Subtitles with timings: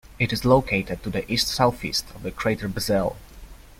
[0.17, 3.17] It is located to the east-southeast of the crater Bessel.